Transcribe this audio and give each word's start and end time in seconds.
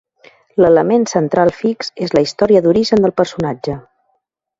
L'element 0.63 1.03
central 1.11 1.51
fix 1.57 1.91
és 2.05 2.15
la 2.19 2.23
història 2.29 2.63
d'origen 2.69 3.05
del 3.07 3.15
personatge. 3.23 3.77